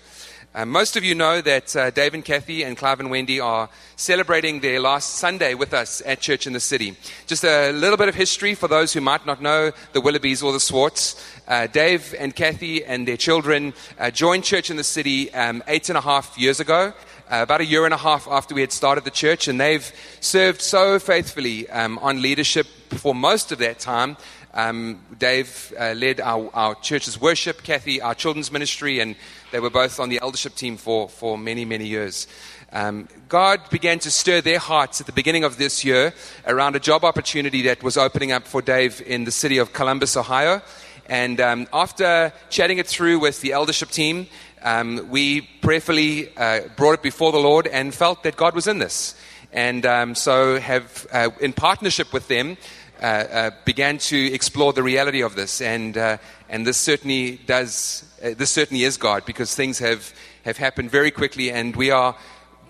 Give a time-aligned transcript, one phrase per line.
[0.54, 3.68] Uh, most of you know that uh, Dave and Kathy and Clive and Wendy are
[3.96, 6.96] celebrating their last Sunday with us at Church in the City.
[7.26, 10.52] Just a little bit of history for those who might not know the Willoughbys or
[10.52, 11.22] the Swarts.
[11.46, 15.88] Uh, Dave and Kathy and their children uh, joined Church in the City um, eight
[15.90, 16.94] and a half years ago.
[17.28, 19.92] Uh, about a year and a half after we had started the church, and they've
[20.20, 24.16] served so faithfully um, on leadership for most of that time.
[24.56, 29.14] Um, Dave uh, led our, our, church's worship, Kathy, our children's ministry, and
[29.52, 32.26] they were both on the eldership team for, for many, many years.
[32.72, 36.14] Um, God began to stir their hearts at the beginning of this year
[36.46, 40.16] around a job opportunity that was opening up for Dave in the city of Columbus,
[40.16, 40.62] Ohio.
[41.04, 44.26] And um, after chatting it through with the eldership team,
[44.62, 48.78] um, we prayerfully uh, brought it before the Lord and felt that God was in
[48.78, 49.16] this.
[49.52, 52.56] And um, so have, uh, in partnership with them,
[53.00, 56.16] uh, uh, began to explore the reality of this, and uh,
[56.48, 58.04] and this certainly does.
[58.22, 62.16] This certainly is God because things have have happened very quickly, and we are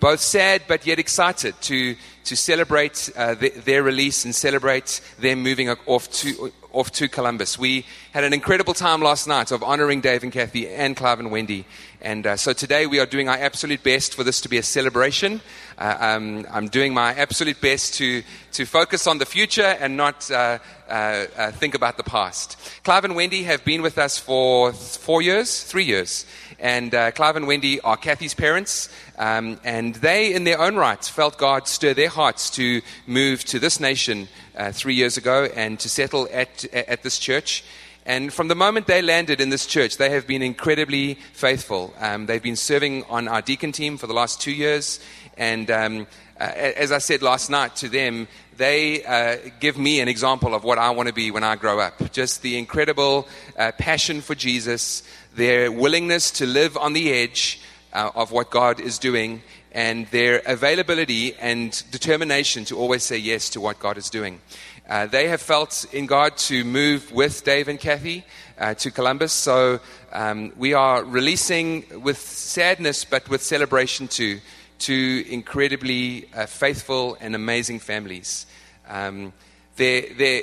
[0.00, 5.70] both sad but yet excited to to celebrate the, their release and celebrate them moving
[5.70, 7.58] off to off to Columbus.
[7.58, 11.30] We had an incredible time last night of honoring Dave and Kathy and Clive and
[11.30, 11.64] Wendy.
[12.02, 14.62] And uh, so today we are doing our absolute best for this to be a
[14.62, 15.40] celebration.
[15.78, 20.30] Uh, um, I'm doing my absolute best to, to focus on the future and not
[20.30, 20.92] uh, uh,
[21.36, 22.58] uh think about the past.
[22.84, 26.26] Clive and Wendy have been with us for four years, three years.
[26.58, 28.88] And uh, Clive and Wendy are Kathy's parents.
[29.18, 33.58] Um, and they, in their own rights, felt God stir their hearts to move to
[33.58, 37.64] this nation uh, three years ago and to settle at, at this church.
[38.06, 41.92] And from the moment they landed in this church, they have been incredibly faithful.
[41.98, 45.00] Um, they've been serving on our deacon team for the last two years.
[45.36, 46.06] And um,
[46.38, 50.64] uh, as I said last night to them, they uh, give me an example of
[50.64, 52.12] what I want to be when I grow up.
[52.12, 53.26] Just the incredible
[53.58, 55.02] uh, passion for Jesus,
[55.36, 57.60] their willingness to live on the edge
[57.92, 59.42] uh, of what God is doing,
[59.72, 64.40] and their availability and determination to always say yes to what God is doing.
[64.88, 68.24] Uh, they have felt in God to move with Dave and Kathy
[68.58, 69.32] uh, to Columbus.
[69.32, 69.80] So
[70.12, 74.40] um, we are releasing with sadness, but with celebration too,
[74.78, 78.46] to incredibly uh, faithful and amazing families.
[78.88, 79.32] Um,
[79.76, 80.42] they're, they're,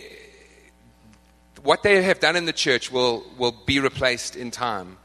[1.63, 4.97] what they have done in the church will, will be replaced in time,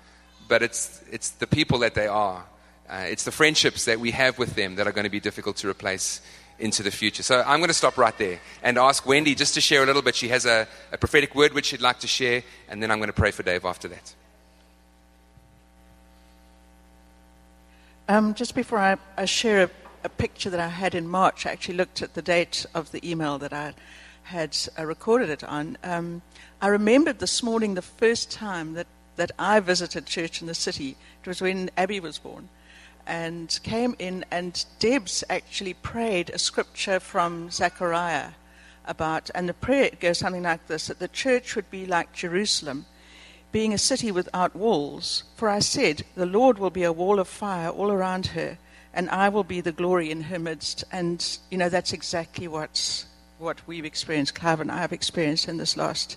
[0.48, 2.44] but it's, it's the people that they are.
[2.88, 5.56] Uh, it's the friendships that we have with them that are going to be difficult
[5.56, 6.20] to replace
[6.58, 7.22] into the future.
[7.22, 10.02] So I'm going to stop right there and ask Wendy just to share a little
[10.02, 10.16] bit.
[10.16, 13.08] She has a, a prophetic word which she'd like to share, and then I'm going
[13.08, 14.14] to pray for Dave after that.
[18.08, 19.70] Um, just before I, I share a,
[20.04, 23.08] a, picture that I had in March, I actually looked at the date of the
[23.08, 23.74] email that I
[24.28, 25.76] had uh, recorded it on.
[25.82, 26.22] Um,
[26.60, 30.96] I remembered this morning the first time that, that I visited church in the city.
[31.22, 32.48] It was when Abby was born
[33.06, 38.32] and came in, and Debs actually prayed a scripture from Zechariah
[38.84, 42.84] about, and the prayer goes something like this that the church would be like Jerusalem,
[43.50, 45.24] being a city without walls.
[45.36, 48.58] For I said, The Lord will be a wall of fire all around her,
[48.92, 50.84] and I will be the glory in her midst.
[50.92, 53.06] And, you know, that's exactly what's,
[53.38, 56.16] what we've experienced, Clive and I have experienced in this last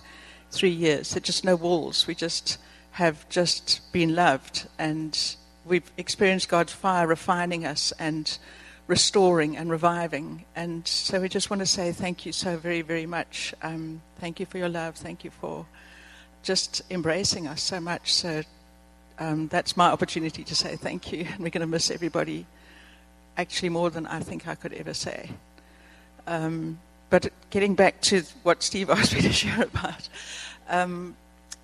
[0.50, 1.10] three years.
[1.10, 2.06] There's just no walls.
[2.06, 2.58] We just
[2.92, 8.38] have just been loved and we've experienced God's fire refining us and
[8.86, 10.44] restoring and reviving.
[10.56, 13.54] And so we just want to say thank you so very, very much.
[13.62, 14.96] Um, thank you for your love.
[14.96, 15.66] Thank you for
[16.42, 18.12] just embracing us so much.
[18.12, 18.42] So
[19.18, 21.26] um, that's my opportunity to say thank you.
[21.32, 22.46] And we're going to miss everybody
[23.36, 25.30] actually more than I think I could ever say.
[26.26, 26.78] Um,
[27.12, 30.08] but getting back to what Steve asked me to share about,
[30.70, 31.14] um,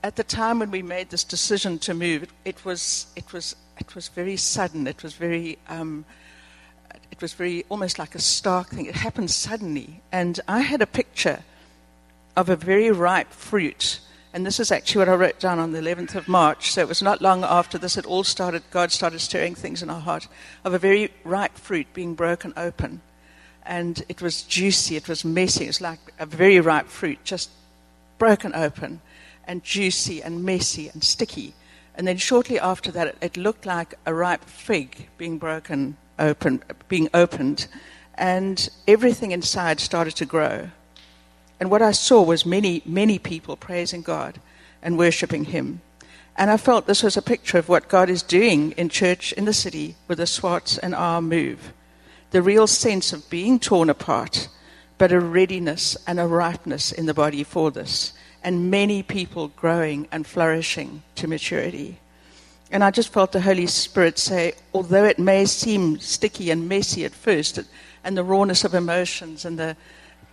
[0.03, 3.56] at the time when we made this decision to move, it, it was it was
[3.79, 4.87] it was very sudden.
[4.87, 6.05] It was very um,
[7.11, 8.85] it was very almost like a stark thing.
[8.85, 11.41] It happened suddenly, and I had a picture
[12.37, 14.01] of a very ripe fruit.
[14.35, 16.73] And this is actually what I wrote down on the 11th of March.
[16.73, 19.89] So it was not long after this, it all started, God started stirring things in
[19.89, 20.29] our heart,
[20.62, 23.01] of a very ripe fruit being broken open.
[23.69, 27.50] And it was juicy, it was messy, it was like a very ripe fruit just
[28.19, 29.00] broken open
[29.47, 31.55] and juicy and messy and sticky.
[31.94, 37.09] And then shortly after that, it looked like a ripe fig being broken open, being
[37.15, 37.67] opened,
[38.15, 40.70] and everything inside started to grow.
[41.61, 44.41] And what I saw was many, many people praising God
[44.82, 45.81] and worshipping Him.
[46.37, 49.44] And I felt this was a picture of what God is doing in church in
[49.44, 51.73] the city with the Swart and our move.
[52.31, 54.49] The real sense of being torn apart,
[54.99, 60.09] but a readiness and a ripeness in the body for this, and many people growing
[60.13, 62.01] and flourishing to maturity.
[62.71, 67.05] And I just felt the Holy Spirit say, although it may seem sticky and messy
[67.05, 67.59] at first,
[68.05, 69.77] and the rawness of emotions and the,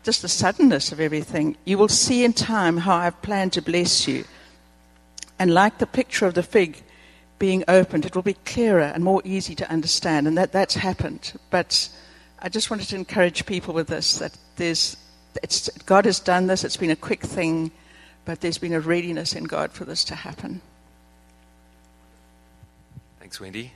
[0.03, 4.07] just the suddenness of everything, you will see in time how I've planned to bless
[4.07, 4.25] you.
[5.39, 6.83] And like the picture of the fig
[7.39, 10.27] being opened, it will be clearer and more easy to understand.
[10.27, 11.33] And that, that's happened.
[11.49, 11.89] But
[12.39, 14.97] I just wanted to encourage people with this that there's,
[15.85, 17.71] God has done this, it's been a quick thing,
[18.23, 20.61] but there's been a readiness in God for this to happen.
[23.19, 23.71] Thanks, Wendy.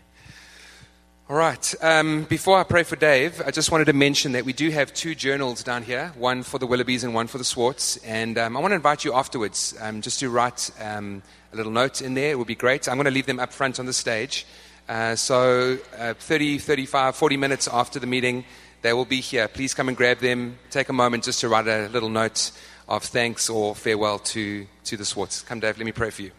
[1.30, 1.76] All right.
[1.84, 4.92] Um, before I pray for Dave, I just wanted to mention that we do have
[4.96, 7.98] two journals down here one for the Willoughbys and one for the Swarts.
[7.98, 11.72] And um, I want to invite you afterwards um, just to write um, a little
[11.72, 12.32] note in there.
[12.32, 12.88] It would be great.
[12.88, 14.46] I'm going to leave them up front on the stage.
[14.88, 18.44] Uh, so, uh, 30, 35, 40 minutes after the meeting,
[18.82, 19.48] they will be here.
[19.48, 20.58] Please come and grab them.
[20.70, 22.52] Take a moment just to write a little note
[22.88, 25.42] of thanks or farewell to, to the Swarts.
[25.42, 26.32] Come, Dave, let me pray for you.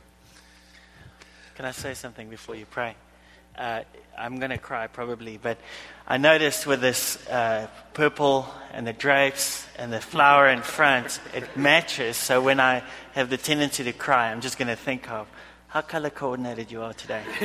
[1.54, 2.96] Can I say something before you pray?
[3.60, 3.82] Uh,
[4.18, 5.58] I'm going to cry probably, but
[6.08, 11.58] I noticed with this uh, purple and the drapes and the flower in front, it
[11.58, 12.16] matches.
[12.16, 15.28] So when I have the tendency to cry, I'm just going to think of
[15.68, 17.22] how color coordinated you are today.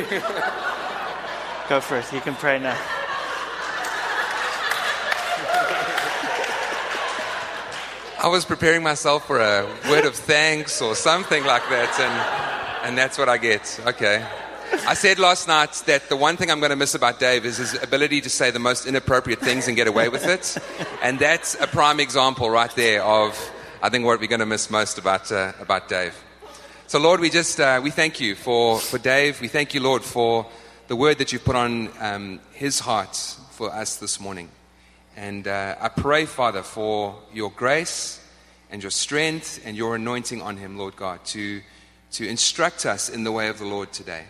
[1.68, 2.14] Go first.
[2.14, 2.80] You can pray now.
[8.24, 12.98] I was preparing myself for a word of thanks or something like that, and and
[12.98, 13.82] that's what I get.
[13.86, 14.26] Okay.
[14.88, 17.58] I said last night that the one thing I'm going to miss about Dave is
[17.58, 20.58] his ability to say the most inappropriate things and get away with it.
[21.02, 23.38] And that's a prime example right there of,
[23.82, 26.16] I think, what we're going to miss most about, uh, about Dave.
[26.88, 29.40] So, Lord, we just uh, we thank you for, for Dave.
[29.42, 30.48] We thank you, Lord, for
[30.88, 33.16] the word that you've put on um, his heart
[33.52, 34.50] for us this morning.
[35.16, 38.20] And uh, I pray, Father, for your grace
[38.72, 41.62] and your strength and your anointing on him, Lord God, to
[42.12, 44.26] to instruct us in the way of the Lord today.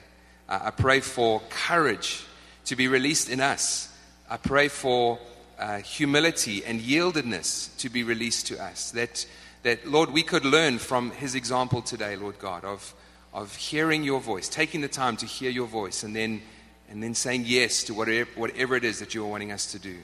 [0.48, 2.24] Uh, I pray for courage
[2.66, 3.90] to be released in us.
[4.30, 5.20] I pray for
[5.60, 8.92] uh, humility and yieldedness to be released to us.
[8.92, 9.26] That,
[9.64, 12.94] that, Lord, we could learn from his example today, Lord God, of,
[13.34, 16.42] of hearing your voice, taking the time to hear your voice, and then,
[16.90, 19.98] and then saying yes to whatever, whatever it is that you're wanting us to do.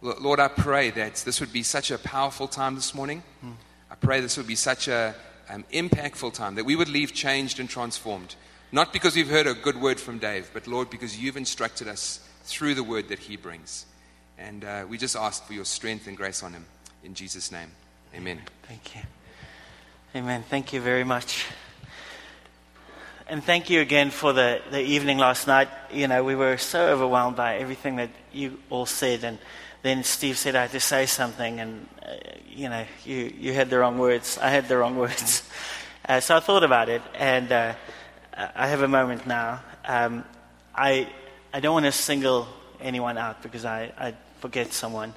[0.00, 3.22] Lord, I pray that this would be such a powerful time this morning.
[3.44, 3.54] Mm.
[3.90, 5.14] I pray this would be such a,
[5.48, 8.36] um, impactful time, that we would leave changed and transformed.
[8.70, 12.20] Not because we've heard a good word from Dave, but Lord, because you've instructed us
[12.42, 13.86] through the word that he brings.
[14.36, 16.66] And uh, we just ask for your strength and grace on him.
[17.02, 17.70] In Jesus' name,
[18.14, 18.40] amen.
[18.64, 19.00] Thank you.
[20.14, 20.44] Amen.
[20.50, 21.46] Thank you very much.
[23.26, 25.68] And thank you again for the, the evening last night.
[25.90, 29.24] You know, we were so overwhelmed by everything that you all said.
[29.24, 29.38] And
[29.82, 32.14] then Steve said I had to say something, and uh,
[32.50, 34.38] you know, you, you had the wrong words.
[34.38, 35.42] I had the wrong words.
[36.06, 37.74] Uh, so I thought about it, and uh,
[38.38, 39.60] I have a moment now.
[39.84, 40.24] Um,
[40.72, 41.08] I,
[41.52, 42.46] I don't want to single
[42.80, 45.12] anyone out because I, I forget someone.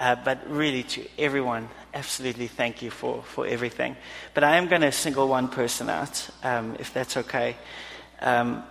[0.00, 3.96] Uh, but really, to everyone, absolutely thank you for, for everything.
[4.32, 7.56] But I am going to single one person out, um, if that's okay.
[8.20, 8.64] Um,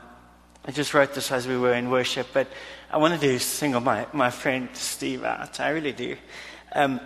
[0.65, 2.47] I just wrote this as we were in worship, but
[2.89, 5.59] I wanted to single my, my friend Steve out.
[5.59, 6.17] I really do.
[6.73, 6.99] Um,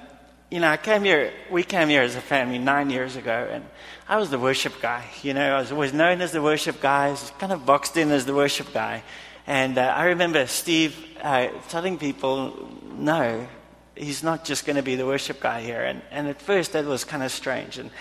[0.50, 3.66] you know, I came here, we came here as a family nine years ago, and
[4.08, 5.04] I was the worship guy.
[5.22, 7.98] You know, I was always known as the worship guy, I was kind of boxed
[7.98, 9.04] in as the worship guy.
[9.46, 13.48] And uh, I remember Steve uh, telling people, no,
[13.96, 15.84] he's not just going to be the worship guy here.
[15.84, 17.78] And, and at first, that was kind of strange.
[17.78, 17.92] And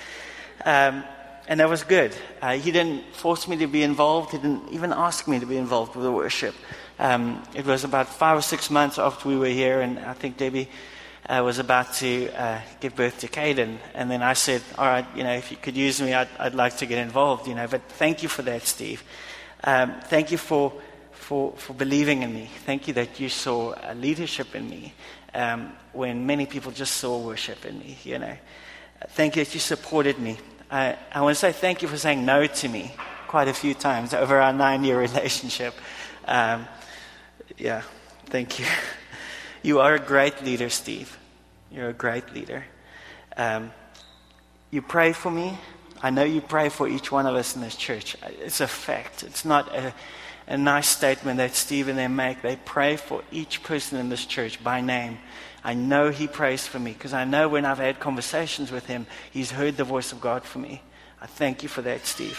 [0.64, 1.04] um,
[1.48, 2.14] and that was good.
[2.42, 4.32] Uh, he didn't force me to be involved.
[4.32, 6.54] He didn't even ask me to be involved with the worship.
[6.98, 10.38] Um, it was about five or six months after we were here, and I think
[10.38, 10.68] Debbie
[11.28, 13.78] uh, was about to uh, give birth to Caden.
[13.94, 16.54] And then I said, "All right, you know, if you could use me, I'd, I'd
[16.54, 19.02] like to get involved." You know, but thank you for that, Steve.
[19.64, 20.72] Um, thank you for,
[21.12, 22.48] for for believing in me.
[22.64, 24.94] Thank you that you saw leadership in me
[25.34, 27.98] um, when many people just saw worship in me.
[28.04, 28.36] You know,
[29.10, 30.38] thank you that you supported me.
[30.70, 32.92] I, I want to say thank you for saying no to me
[33.28, 35.74] quite a few times over our nine year relationship.
[36.24, 36.66] Um,
[37.56, 37.82] yeah,
[38.26, 38.66] thank you.
[39.66, 41.18] You are a great leader, Steve.
[41.72, 42.64] You're a great leader.
[43.36, 43.72] Um,
[44.70, 45.58] you pray for me.
[46.00, 48.16] I know you pray for each one of us in this church.
[48.40, 49.24] It's a fact.
[49.24, 49.92] It's not a,
[50.46, 52.42] a nice statement that Steve and they make.
[52.42, 55.18] They pray for each person in this church by name.
[55.64, 59.08] I know He prays for me because I know when I've had conversations with Him,
[59.32, 60.80] He's heard the voice of God for me.
[61.20, 62.38] I thank you for that, Steve.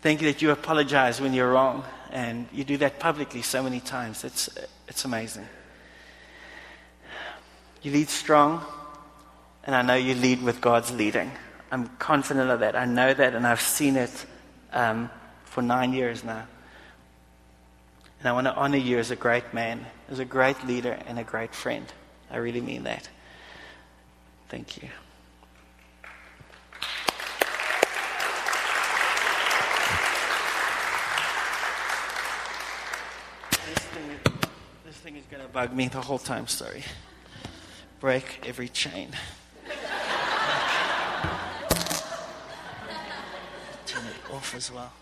[0.00, 3.80] Thank you that you apologize when you're wrong, and you do that publicly so many
[3.80, 4.24] times.
[4.24, 4.48] It's,
[4.86, 5.46] it's amazing.
[7.82, 8.64] You lead strong,
[9.64, 11.30] and I know you lead with God's leading.
[11.70, 12.74] I'm confident of that.
[12.74, 14.26] I know that, and I've seen it
[14.72, 15.10] um,
[15.44, 16.46] for nine years now.
[18.20, 21.18] And I want to honor you as a great man, as a great leader, and
[21.18, 21.86] a great friend.
[22.30, 23.08] I really mean that.
[24.48, 24.88] Thank you.
[33.66, 34.10] This thing,
[34.84, 36.84] this thing is bug me the whole time, sorry.
[38.00, 39.10] Break every chain.
[43.86, 44.92] Turn it off as well.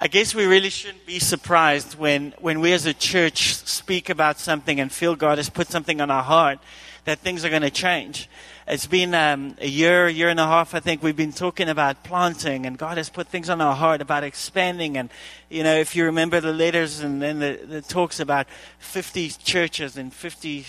[0.00, 4.38] I guess we really shouldn't be surprised when, when we as a church speak about
[4.38, 6.60] something and feel God has put something on our heart
[7.08, 8.28] that things are going to change.
[8.66, 11.70] It's been um, a year, a year and a half, I think, we've been talking
[11.70, 14.98] about planting, and God has put things on our heart about expanding.
[14.98, 15.08] And,
[15.48, 18.46] you know, if you remember the letters and then the, the talks about
[18.80, 20.66] 50 churches in 50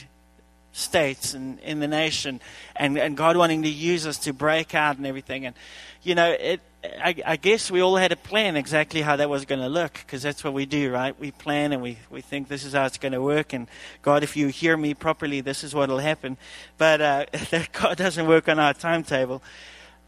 [0.72, 2.39] states and in the nation,
[2.74, 5.46] and, and God wanting to use us to break out and everything.
[5.46, 5.58] And,
[6.03, 9.43] you know, it, I, I, guess we all had a plan exactly how that was
[9.43, 11.19] going to look because that's what we do, right?
[11.19, 13.51] We plan and we, we think this is how it's going to work.
[13.51, 13.67] And
[14.01, 16.38] God, if you hear me properly, this is what will happen.
[16.77, 17.25] But uh,
[17.74, 19.43] God doesn't work on our timetable.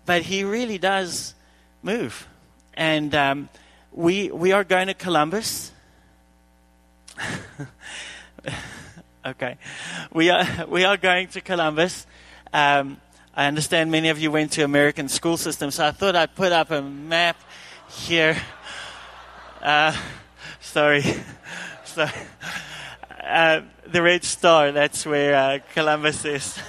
[0.05, 1.35] But He really does
[1.83, 2.25] move.
[2.73, 3.49] And um,
[3.91, 5.73] we, we are going to Columbus.
[9.25, 9.57] okay.
[10.13, 12.07] We are, we are going to Columbus.
[12.53, 13.01] Um,
[13.33, 16.51] I understand many of you went to American school systems, so I thought I'd put
[16.51, 17.37] up a map
[17.89, 18.35] here.
[19.61, 19.95] Uh,
[20.59, 21.03] sorry.
[21.85, 22.11] sorry.
[23.23, 26.59] Uh, the red star, that's where uh, Columbus is.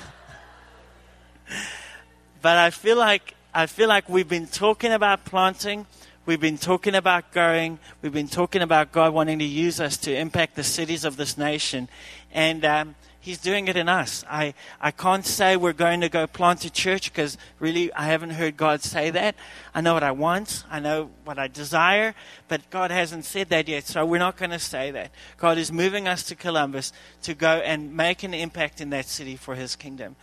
[2.42, 5.84] but I feel like I feel like we've been talking about planting,
[6.26, 10.16] we've been talking about growing, we've been talking about God wanting to use us to
[10.16, 11.88] impact the cities of this nation,
[12.32, 14.24] and um, He's doing it in us.
[14.28, 18.30] I, I can't say we're going to go plant a church because really I haven't
[18.30, 19.36] heard God say that.
[19.72, 22.16] I know what I want, I know what I desire,
[22.48, 25.12] but God hasn't said that yet, so we're not going to say that.
[25.38, 29.36] God is moving us to Columbus to go and make an impact in that city
[29.36, 30.16] for His kingdom.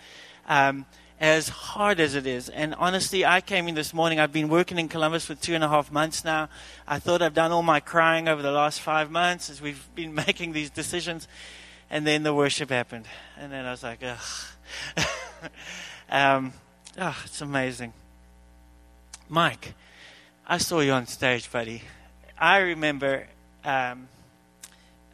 [0.46, 0.86] Um,
[1.22, 2.50] as hard as it is.
[2.50, 4.20] And honestly, I came in this morning.
[4.20, 6.50] I've been working in Columbus for two and a half months now.
[6.86, 10.14] I thought I've done all my crying over the last five months as we've been
[10.28, 11.30] making these decisions.
[11.90, 13.06] And then the worship happened.
[13.38, 15.06] And then I was like, ugh.
[16.10, 16.54] um,
[16.98, 17.94] oh, it's amazing.
[19.28, 19.74] Mike,
[20.46, 21.84] I saw you on stage, buddy.
[22.38, 23.28] I remember
[23.64, 24.08] um,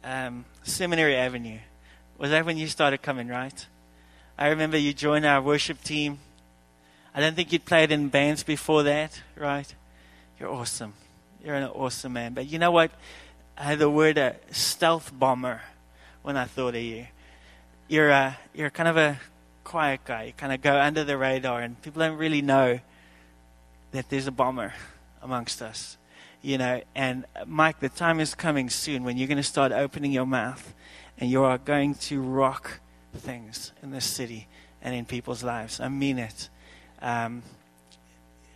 [0.04, 1.58] um, Seminary Avenue.
[2.18, 3.66] Was that when you started coming, right?
[4.38, 6.18] I remember you joined our worship team.
[7.14, 9.74] I don't think you'd played in bands before that, right?
[10.38, 10.92] You're awesome.
[11.42, 12.34] You're an awesome man.
[12.34, 12.90] But you know what?
[13.56, 15.62] I had the word a stealth bomber
[16.26, 17.06] when I thought of you.
[17.86, 19.20] You're a, you're kind of a
[19.62, 20.24] quiet guy.
[20.24, 22.80] You kind of go under the radar, and people don't really know
[23.92, 24.74] that there's a bomber
[25.22, 25.96] amongst us.
[26.42, 30.10] You know, and Mike, the time is coming soon when you're going to start opening
[30.10, 30.74] your mouth
[31.16, 32.80] and you are going to rock
[33.14, 34.48] things in this city
[34.82, 35.78] and in people's lives.
[35.78, 36.48] I mean it.
[37.00, 37.44] Um,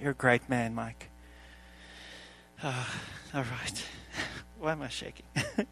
[0.01, 1.09] you're a great man, Mike.
[2.65, 2.89] Oh,
[3.35, 3.85] all right.
[4.59, 5.27] Why am I shaking?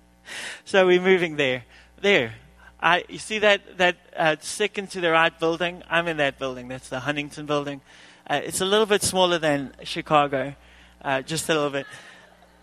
[0.65, 1.65] so we're moving there.
[2.01, 2.35] There.
[2.81, 5.83] I, you see that, that uh, second to the right building?
[5.91, 6.69] I'm in that building.
[6.69, 7.81] That's the Huntington building.
[8.29, 10.55] Uh, it's a little bit smaller than Chicago,
[11.03, 11.87] uh, just a little bit.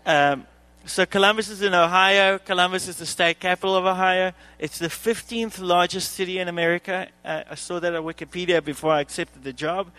[0.06, 0.46] Um,
[0.86, 2.38] so Columbus is in Ohio.
[2.38, 4.32] Columbus is the state capital of Ohio.
[4.58, 7.08] It's the 15th largest city in America.
[7.22, 9.90] Uh, I saw that on Wikipedia before I accepted the job.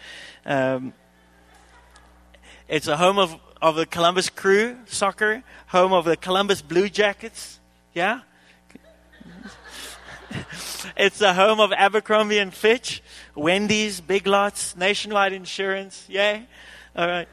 [0.48, 0.94] Um,
[2.67, 7.60] it's a home of, of the Columbus Crew soccer, home of the Columbus Blue Jackets.
[7.94, 8.22] Yeah?
[10.98, 13.01] it's the home of Abercrombie and Fitch,
[13.36, 16.05] Wendy's, Big Lots, Nationwide Insurance.
[16.10, 16.46] Yay!
[16.96, 17.27] All right.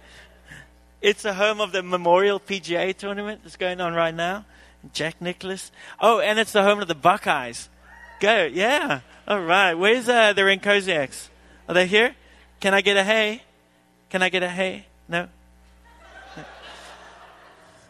[1.01, 4.47] It's the home of the Memorial PGA tournament that's going on right now.
[4.93, 5.71] Jack Nicklaus.
[6.01, 7.69] Oh, and it's the home of the Buckeyes.
[8.21, 9.01] Go, yeah.
[9.27, 9.75] All right.
[9.75, 11.29] Where's uh, the Rinkosiaks?
[11.69, 12.15] Are they here?
[12.61, 13.43] Can I get a hey?
[14.11, 14.87] Can I get a hey?
[15.09, 15.29] No?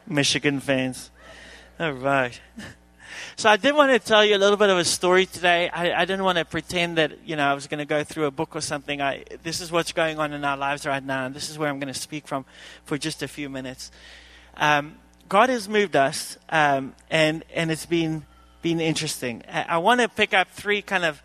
[0.06, 1.11] Michigan fans.
[1.78, 2.40] All right.
[3.37, 5.68] So I did want to tell you a little bit of a story today.
[5.68, 8.26] I, I didn't want to pretend that you know I was going to go through
[8.26, 9.00] a book or something.
[9.00, 11.68] I, this is what's going on in our lives right now, and this is where
[11.68, 12.44] I'm going to speak from
[12.85, 13.90] for just a few minutes.
[14.56, 14.97] Um,
[15.28, 18.25] God has moved us, um, and and it's been
[18.62, 19.42] been interesting.
[19.49, 21.23] I, I want to pick up three kind of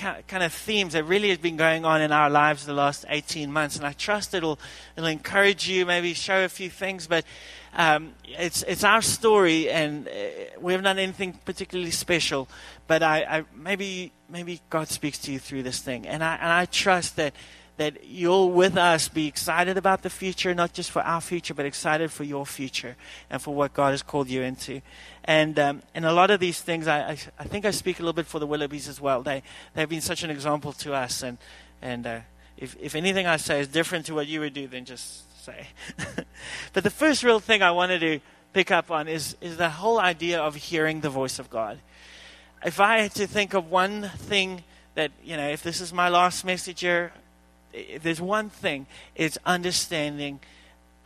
[0.00, 3.52] kind of themes that really has been going on in our lives the last 18
[3.52, 3.76] months.
[3.76, 4.58] And I trust it'll,
[4.96, 7.06] it'll encourage you, maybe show a few things.
[7.06, 7.24] But
[7.74, 10.10] um, it's, it's our story, and uh,
[10.60, 12.48] we haven't done anything particularly special.
[12.86, 16.06] But I, I, maybe, maybe God speaks to you through this thing.
[16.06, 17.34] And I, and I trust that
[17.80, 21.64] that you'll with us be excited about the future, not just for our future, but
[21.64, 22.94] excited for your future
[23.30, 24.82] and for what God has called you into.
[25.24, 28.02] And um, and a lot of these things, I, I, I think I speak a
[28.02, 29.22] little bit for the Willoughbys as well.
[29.22, 29.42] They
[29.74, 31.38] they've been such an example to us, and
[31.82, 32.20] and uh,
[32.56, 35.68] if if anything I say is different to what you would do, then just say.
[36.72, 38.20] but the first real thing I wanted to
[38.52, 41.78] pick up on is is the whole idea of hearing the voice of God.
[42.64, 46.08] If I had to think of one thing that you know, if this is my
[46.08, 47.12] last message here,
[47.72, 50.40] if there's one thing, it's understanding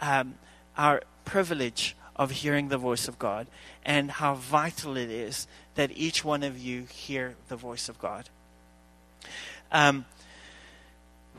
[0.00, 0.35] um,
[0.76, 3.47] our privilege of hearing the voice of God
[3.85, 8.28] and how vital it is that each one of you hear the voice of God.
[9.73, 10.04] Um,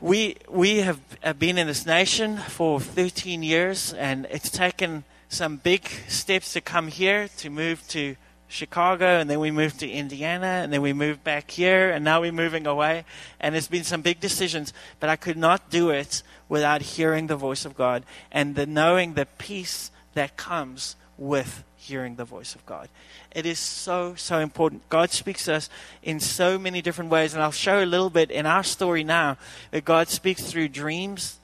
[0.00, 1.00] we we have
[1.38, 6.88] been in this nation for 13 years, and it's taken some big steps to come
[6.88, 8.16] here to move to
[8.48, 12.20] Chicago, and then we moved to Indiana, and then we moved back here, and now
[12.20, 13.04] we're moving away.
[13.40, 17.36] And it's been some big decisions, but I could not do it without hearing the
[17.36, 22.66] voice of God and the knowing the peace that comes with hearing the voice of
[22.66, 22.88] God.
[23.34, 24.88] It is so, so important.
[24.88, 25.70] God speaks to us
[26.02, 29.38] in so many different ways, and I'll show a little bit in our story now
[29.70, 31.38] that God speaks through dreams,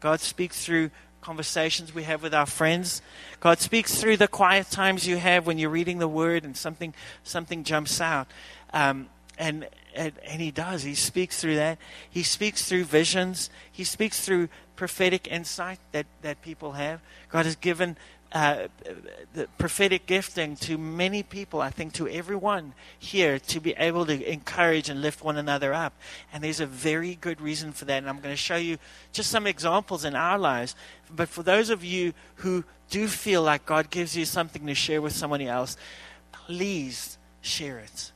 [0.00, 0.90] God speaks through
[1.20, 3.00] conversations we have with our friends.
[3.40, 6.92] God speaks through the quiet times you have when you're reading the Word and something
[7.22, 8.26] something jumps out.
[8.72, 10.82] Um, and, and and He does.
[10.82, 11.78] He speaks through that.
[12.10, 13.50] He speaks through visions.
[13.70, 17.00] He speaks through prophetic insight that that people have.
[17.28, 17.96] God has given
[18.32, 18.68] uh,
[19.34, 24.32] the prophetic gifting to many people, I think to everyone here, to be able to
[24.32, 25.92] encourage and lift one another up.
[26.32, 27.98] And there's a very good reason for that.
[27.98, 28.78] And I'm going to show you
[29.12, 30.74] just some examples in our lives.
[31.14, 35.02] But for those of you who do feel like God gives you something to share
[35.02, 35.76] with somebody else,
[36.32, 38.12] please share it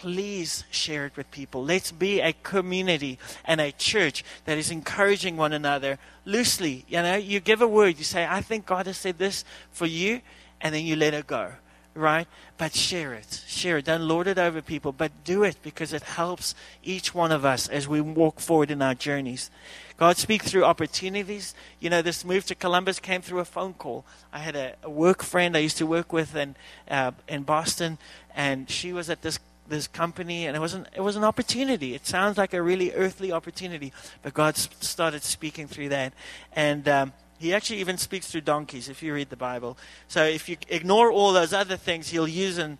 [0.00, 1.64] please share it with people.
[1.64, 6.84] Let's be a community and a church that is encouraging one another loosely.
[6.88, 9.86] You know, you give a word, you say, I think God has said this for
[9.86, 10.20] you,
[10.60, 11.52] and then you let it go,
[11.94, 12.26] right?
[12.58, 13.42] But share it.
[13.46, 13.86] Share it.
[13.86, 17.68] Don't lord it over people, but do it because it helps each one of us
[17.68, 19.50] as we walk forward in our journeys.
[19.96, 21.54] God speaks through opportunities.
[21.80, 24.04] You know, this move to Columbus came through a phone call.
[24.32, 26.56] I had a, a work friend I used to work with in,
[26.90, 27.98] uh, in Boston,
[28.34, 31.94] and she was at this this company, and it was an, it was an opportunity.
[31.94, 36.12] It sounds like a really earthly opportunity, but God started speaking through that,
[36.52, 39.76] and um, He actually even speaks through donkeys if you read the Bible.
[40.08, 42.76] So if you ignore all those other things, He'll use a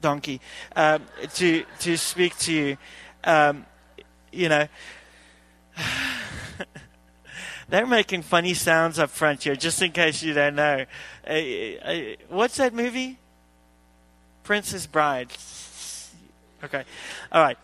[0.00, 0.40] donkey
[0.74, 1.02] um,
[1.34, 2.76] to to speak to you.
[3.24, 3.66] Um,
[4.32, 4.68] you know.
[7.68, 10.84] They're making funny sounds up front here, just in case you don't know.
[11.26, 13.18] Uh, uh, what's that movie?
[14.44, 15.32] Princess Bride.
[16.64, 16.84] Okay.
[17.32, 17.58] All right.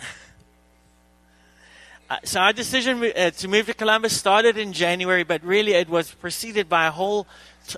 [2.10, 5.88] Uh, so our decision uh, to move to Columbus started in January, but really it
[5.88, 7.26] was preceded by a whole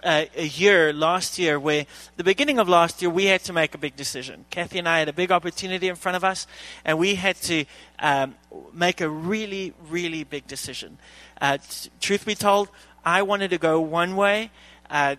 [0.03, 1.87] uh, a year last year where
[2.17, 4.45] the beginning of last year we had to make a big decision.
[4.51, 6.49] Kathy and I had a big opportunity in front of us,
[6.85, 7.65] and we had to
[8.01, 8.35] um,
[8.73, 10.99] make a really, really big decision.
[11.41, 12.69] Uh, t- truth be told,
[13.05, 14.51] I wanted to go one way,
[14.91, 15.15] uh,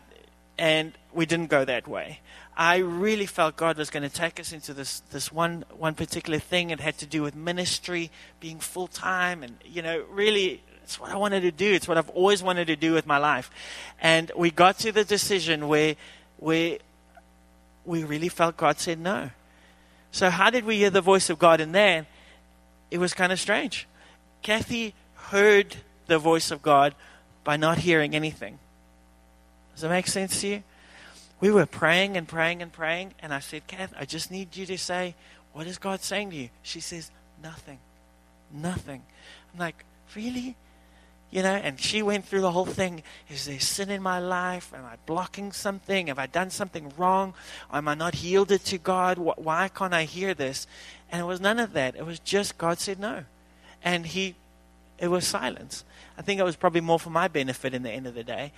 [0.57, 2.19] and we didn't go that way.
[2.59, 6.39] I really felt God was going to take us into this, this one, one particular
[6.39, 6.71] thing.
[6.71, 11.11] It had to do with ministry, being full time, and, you know, really, it's what
[11.11, 11.71] I wanted to do.
[11.71, 13.51] It's what I've always wanted to do with my life.
[14.01, 15.95] And we got to the decision where,
[16.37, 16.79] where
[17.85, 19.29] we really felt God said no.
[20.11, 22.07] So, how did we hear the voice of God in that?
[22.89, 23.87] It was kind of strange.
[24.41, 25.75] Kathy heard
[26.07, 26.95] the voice of God
[27.43, 28.57] by not hearing anything.
[29.73, 30.63] Does that make sense to you?
[31.39, 34.65] We were praying and praying and praying, and I said, Kath, I just need you
[34.65, 35.15] to say,
[35.53, 36.49] what is God saying to you?
[36.63, 37.79] She says, nothing.
[38.51, 39.03] Nothing.
[39.53, 40.55] I'm like, really?
[41.29, 43.03] You know, and she went through the whole thing.
[43.29, 44.71] Is there sin in my life?
[44.73, 46.07] Am I blocking something?
[46.07, 47.33] Have I done something wrong?
[47.71, 49.17] Am I not yielded to God?
[49.17, 50.67] Why can't I hear this?
[51.11, 51.95] And it was none of that.
[51.95, 53.25] It was just God said no.
[53.83, 54.35] And he,
[54.99, 55.83] it was silence.
[56.17, 58.53] I think it was probably more for my benefit in the end of the day.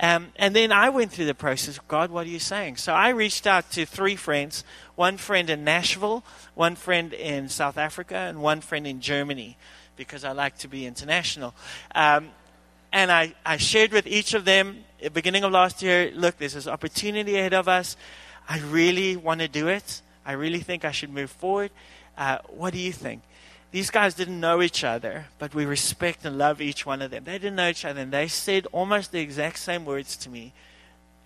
[0.00, 2.76] Um, and then I went through the process God, what are you saying?
[2.76, 7.78] So I reached out to three friends one friend in Nashville, one friend in South
[7.78, 9.56] Africa, and one friend in Germany
[9.96, 11.54] because I like to be international.
[11.94, 12.30] Um,
[12.92, 16.38] and I, I shared with each of them at the beginning of last year look,
[16.38, 17.96] there's this opportunity ahead of us.
[18.48, 20.00] I really want to do it.
[20.24, 21.70] I really think I should move forward.
[22.16, 23.22] Uh, what do you think?
[23.70, 27.24] These guys didn't know each other, but we respect and love each one of them.
[27.24, 30.54] They didn't know each other, and they said almost the exact same words to me.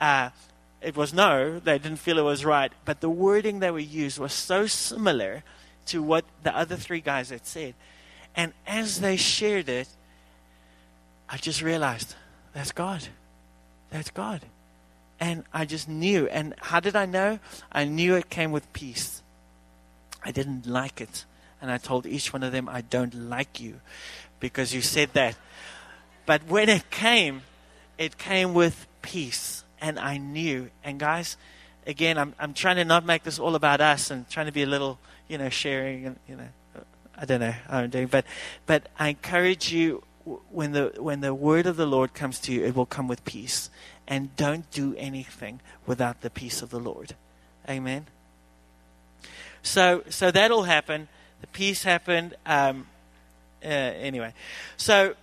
[0.00, 0.30] Uh,
[0.80, 4.18] it was no, they didn't feel it was right, but the wording they were used
[4.18, 5.44] was so similar
[5.86, 7.74] to what the other three guys had said.
[8.34, 9.88] And as they shared it,
[11.28, 12.14] I just realized
[12.52, 13.06] that's God.
[13.90, 14.42] That's God.
[15.20, 16.26] And I just knew.
[16.28, 17.38] And how did I know?
[17.70, 19.22] I knew it came with peace.
[20.24, 21.24] I didn't like it.
[21.62, 23.80] And I told each one of them, I don't like you
[24.40, 25.36] because you said that.
[26.26, 27.42] But when it came,
[27.96, 29.62] it came with peace.
[29.80, 30.70] And I knew.
[30.82, 31.36] And guys,
[31.86, 34.64] again, I'm, I'm trying to not make this all about us and trying to be
[34.64, 34.98] a little,
[35.28, 36.48] you know, sharing and, you know,
[37.16, 38.08] I don't know how I'm doing.
[38.08, 38.24] But,
[38.66, 40.02] but I encourage you
[40.50, 43.24] when the, when the word of the Lord comes to you, it will come with
[43.24, 43.70] peace.
[44.08, 47.14] And don't do anything without the peace of the Lord.
[47.68, 48.06] Amen.
[49.62, 51.06] So, so that'll happened.
[51.42, 52.34] The peace happened.
[52.46, 52.86] Um,
[53.62, 54.32] uh, anyway,
[54.76, 55.14] so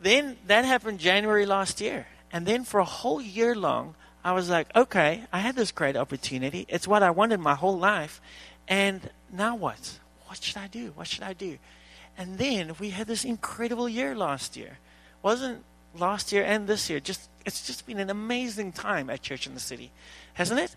[0.00, 2.06] then that happened January last year.
[2.32, 5.96] And then for a whole year long, I was like, okay, I had this great
[5.96, 6.66] opportunity.
[6.68, 8.20] It's what I wanted my whole life.
[8.66, 10.00] And now what?
[10.26, 10.92] What should I do?
[10.96, 11.58] What should I do?
[12.18, 14.78] And then we had this incredible year last year.
[15.22, 15.62] Wasn't
[15.94, 16.98] last year and this year.
[16.98, 19.92] Just it's just been an amazing time at Church in the City,
[20.34, 20.74] hasn't it?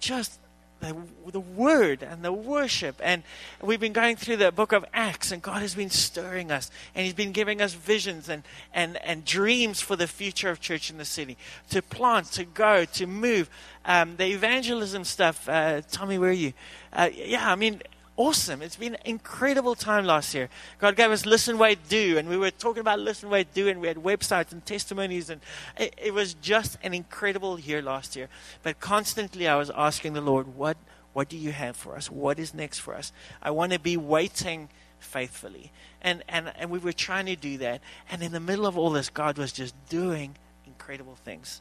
[0.00, 0.40] Just
[0.84, 3.00] the, the word and the worship.
[3.02, 3.22] And
[3.62, 7.04] we've been going through the book of Acts, and God has been stirring us, and
[7.04, 8.42] He's been giving us visions and,
[8.72, 11.36] and, and dreams for the future of church in the city
[11.70, 13.48] to plant, to go, to move.
[13.84, 16.52] Um, the evangelism stuff, uh, Tommy, where are you?
[16.92, 17.82] Uh, yeah, I mean,
[18.16, 18.62] awesome.
[18.62, 20.48] It's been an incredible time last year.
[20.78, 23.80] God gave us Listen, Wait, Do, and we were talking about Listen, Wait, Do, and
[23.80, 25.40] we had websites and testimonies, and
[25.78, 28.28] it, it was just an incredible year last year.
[28.62, 30.76] But constantly I was asking the Lord, what,
[31.12, 32.10] what do you have for us?
[32.10, 33.12] What is next for us?
[33.42, 35.72] I want to be waiting faithfully.
[36.00, 37.80] And, and, and we were trying to do that.
[38.10, 41.60] And in the middle of all this, God was just doing incredible things.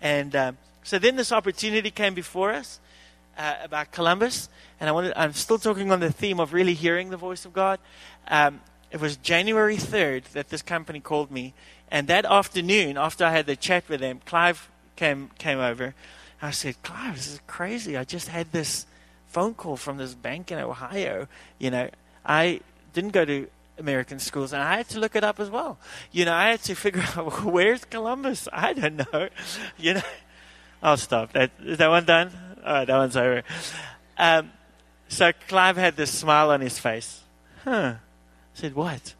[0.00, 2.80] And um, so then this opportunity came before us
[3.36, 4.48] uh, about Columbus,
[4.80, 7.52] and I wanted, I'm still talking on the theme of really hearing the voice of
[7.52, 7.78] God.
[8.28, 11.54] Um, it was January 3rd that this company called me,
[11.90, 15.94] and that afternoon, after I had the chat with them, Clive came came over.
[16.40, 17.96] I said, Clive, this is crazy.
[17.96, 18.86] I just had this
[19.28, 21.28] phone call from this bank in Ohio.
[21.58, 21.88] You know,
[22.26, 22.60] I
[22.92, 23.46] didn't go to
[23.78, 25.78] American schools, and I had to look it up as well.
[26.10, 28.48] You know, I had to figure out where's Columbus.
[28.52, 29.28] I don't know.
[29.78, 30.02] You know,
[30.82, 31.32] I'll stop.
[31.32, 32.30] That is that one done?
[32.64, 33.42] Right, that one's over.
[34.16, 34.52] Um,
[35.08, 37.20] so Clive had this smile on his face.
[37.64, 37.94] Huh.
[37.96, 37.98] I
[38.54, 39.14] said, What?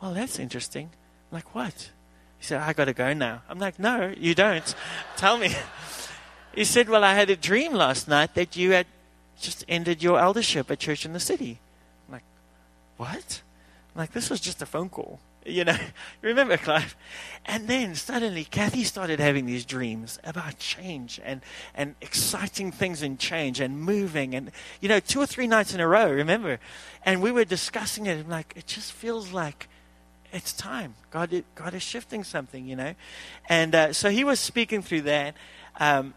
[0.00, 0.90] Well, that's interesting.
[1.30, 1.90] I'm like, What?
[2.38, 3.42] He said, I got to go now.
[3.48, 4.74] I'm like, No, you don't.
[5.16, 5.54] Tell me.
[6.54, 8.86] He said, Well, I had a dream last night that you had
[9.40, 11.58] just ended your eldership at church in the city.
[12.06, 12.24] I'm like,
[12.98, 13.42] What?
[13.94, 15.18] I'm like, This was just a phone call.
[15.44, 15.76] You know,
[16.22, 16.96] remember, Clive?
[17.44, 21.40] And then suddenly, Kathy started having these dreams about change and,
[21.74, 24.34] and exciting things and change and moving.
[24.34, 26.60] And, you know, two or three nights in a row, remember?
[27.04, 28.18] And we were discussing it.
[28.18, 29.68] And like, it just feels like
[30.32, 30.94] it's time.
[31.10, 32.94] God, God is shifting something, you know?
[33.48, 35.34] And uh, so he was speaking through that.
[35.78, 36.14] Um,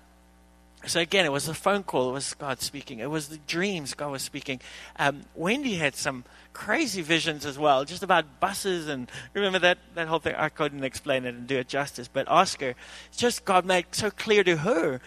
[0.85, 2.11] so again, it was a phone call.
[2.11, 2.99] It was God speaking.
[2.99, 4.61] It was the dreams God was speaking.
[4.97, 6.23] Um, Wendy had some
[6.55, 10.33] crazy visions as well, just about buses and remember that that whole thing.
[10.35, 12.75] I couldn't explain it and do it justice, but Oscar,
[13.15, 15.01] just God made so clear to her,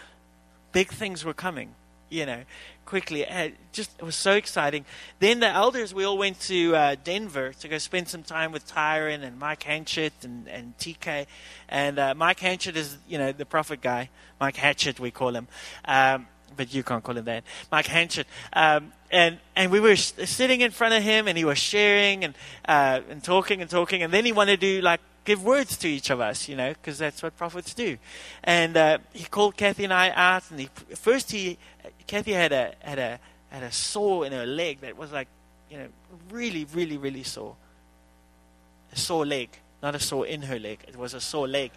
[0.72, 1.74] big things were coming.
[2.10, 2.44] You know,
[2.88, 3.20] quickly.
[3.20, 4.86] It just it was so exciting.
[5.18, 8.66] Then the elders, we all went to uh, Denver to go spend some time with
[8.66, 11.26] Tyron and Mike Hatchett and, and TK.
[11.68, 14.08] And uh, Mike Hatchett is, you know, the prophet guy.
[14.40, 15.48] Mike Hatchett, we call him.
[15.84, 17.44] Um, but you can't call him that.
[17.70, 18.26] Mike Hatchett.
[18.52, 22.34] Um, and, and we were sitting in front of him and he was sharing and,
[22.66, 24.02] uh, and talking and talking.
[24.02, 26.96] And then he wanted to like give words to each of us, you know, because
[26.96, 27.98] that's what prophets do.
[28.42, 31.58] And uh, he called Kathy and I out, and he, first he
[32.06, 35.28] Kathy had a had a had a sore in her leg that was like,
[35.70, 35.88] you know,
[36.30, 37.56] really, really, really sore.
[38.92, 39.50] A sore leg,
[39.82, 40.80] not a sore in her leg.
[40.88, 41.72] It was a sore leg.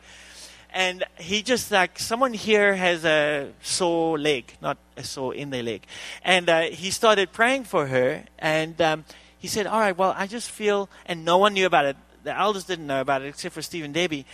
[0.73, 5.63] And he just like someone here has a sore leg, not a sore in their
[5.63, 5.85] leg.
[6.23, 9.05] And uh, he started praying for her, and um,
[9.37, 11.97] he said, "All right, well, I just feel," and no one knew about it.
[12.23, 14.25] The elders didn't know about it except for Steve and Debbie,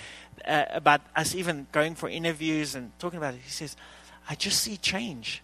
[0.45, 3.41] uh, about us even going for interviews and talking about it.
[3.43, 3.75] He says,
[4.29, 5.41] "I just see change."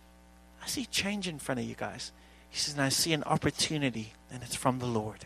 [0.63, 2.11] I see change in front of you guys.
[2.49, 5.25] He says, and I see an opportunity, and it's from the Lord.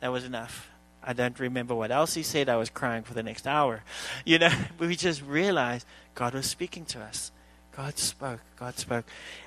[0.00, 0.69] That was enough.
[1.02, 2.48] I don't remember what else he said.
[2.48, 3.82] I was crying for the next hour.
[4.24, 7.32] You know, we just realized God was speaking to us.
[7.76, 8.40] God spoke.
[8.56, 9.06] God spoke.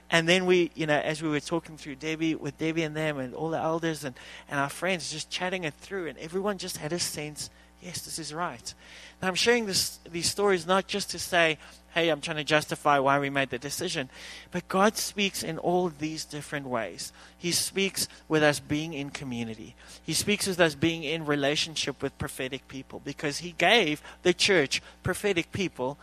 [0.10, 3.18] And then we, you know, as we were talking through Debbie, with Debbie and them
[3.18, 4.16] and all the elders and,
[4.50, 7.50] and our friends, just chatting it through, and everyone just had a sense,
[7.84, 8.74] yes, this is right.
[9.22, 11.58] Now, I'm sharing this, these stories not just to say,
[11.94, 14.10] hey, I'm trying to justify why we made the decision,
[14.52, 17.14] but God speaks in all these different ways.
[17.38, 22.18] He speaks with us being in community, He speaks with us being in relationship with
[22.18, 25.98] prophetic people because He gave the church prophetic people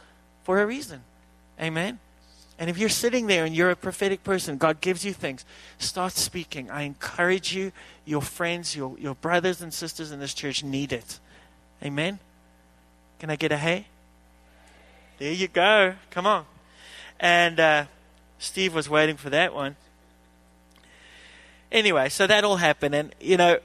[0.44, 1.02] for a reason.
[1.60, 1.98] Amen.
[2.58, 5.46] And if you're sitting there and you're a prophetic person, God gives you things,
[5.78, 6.70] start speaking.
[6.70, 7.72] I encourage you,
[8.04, 11.18] your friends, your, your brothers and sisters in this church need it.
[11.82, 12.18] Amen?
[13.18, 13.86] Can I get a hey?
[15.18, 15.94] There you go.
[16.10, 16.44] Come on.
[17.18, 17.84] And uh,
[18.38, 19.76] Steve was waiting for that one.
[21.70, 22.94] Anyway, so that all happened.
[22.94, 23.58] And, you know,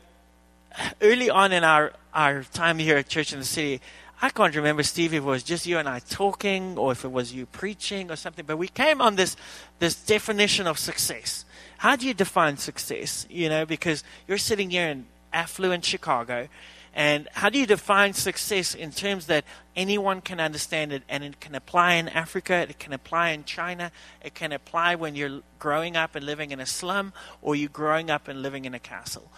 [1.02, 3.82] early on in our, our time here at Church in the City,
[4.22, 7.12] I can't remember, Steve, if it was just you and I talking or if it
[7.12, 9.36] was you preaching or something, but we came on this,
[9.80, 11.44] this definition of success.
[11.80, 13.26] How do you define success?
[13.30, 16.48] You know, because you're sitting here in affluent Chicago
[16.96, 19.44] and how do you define success in terms that
[19.76, 23.92] anyone can understand it and it can apply in Africa, it can apply in China,
[24.24, 28.10] it can apply when you're growing up and living in a slum or you're growing
[28.10, 29.30] up and living in a castle?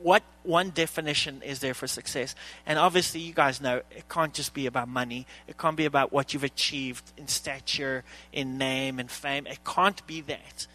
[0.00, 2.34] What one definition is there for success?
[2.64, 6.10] And obviously, you guys know it can't just be about money, it can't be about
[6.10, 9.46] what you've achieved in stature, in name, and fame.
[9.46, 10.66] It can't be that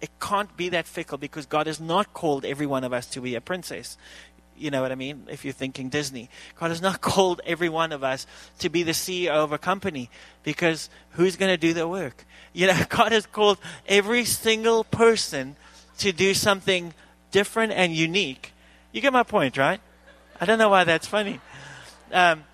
[0.00, 3.20] it can't be that fickle because God has not called every one of us to
[3.20, 3.98] be a princess.
[4.60, 5.26] You know what I mean?
[5.30, 8.26] If you're thinking Disney, God has not called every one of us
[8.58, 10.10] to be the CEO of a company
[10.42, 12.26] because who's going to do the work?
[12.52, 15.56] You know, God has called every single person
[15.98, 16.92] to do something
[17.30, 18.52] different and unique.
[18.92, 19.80] You get my point, right?
[20.40, 21.40] I don't know why that's funny.
[22.12, 22.44] Um,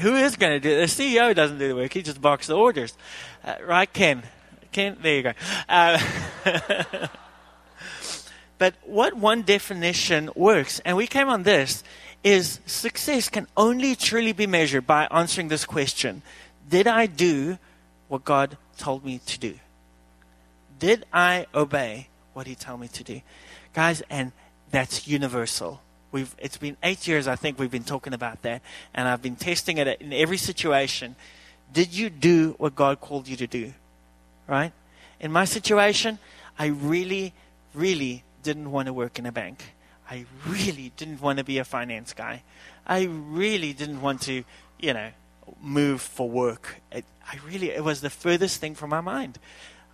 [0.00, 0.94] who is going to do it?
[0.94, 1.92] The CEO doesn't do the work.
[1.92, 2.96] He just boxes the orders.
[3.42, 4.24] Uh, right, Ken?
[4.72, 5.32] Ken, there you go.
[5.68, 5.98] Uh,
[8.58, 11.82] But what one definition works, and we came on this,
[12.22, 16.22] is success can only truly be measured by answering this question
[16.68, 17.58] Did I do
[18.08, 19.54] what God told me to do?
[20.78, 23.20] Did I obey what He told me to do?
[23.72, 24.32] Guys, and
[24.70, 25.80] that's universal.
[26.12, 28.62] We've, it's been eight years, I think, we've been talking about that,
[28.94, 31.16] and I've been testing it in every situation.
[31.72, 33.72] Did you do what God called you to do?
[34.46, 34.72] Right?
[35.18, 36.18] In my situation,
[36.56, 37.34] I really,
[37.74, 39.74] really didn't want to work in a bank.
[40.08, 42.42] I really didn't want to be a finance guy.
[42.86, 44.44] I really didn't want to,
[44.78, 45.10] you know,
[45.60, 46.80] move for work.
[46.92, 49.38] It, I really, it was the furthest thing from my mind.